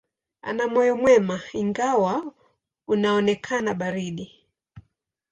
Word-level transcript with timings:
Ana 0.41 0.63
moyo 0.67 0.93
mwema, 1.01 1.37
ingawa 1.61 2.31
unaonekana 2.93 3.73
baridi. 3.73 4.31